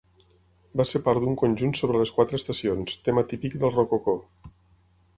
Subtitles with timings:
[0.81, 4.21] Va ser part d'un conjunt sobre les quatre estacions, tema típic del rococó.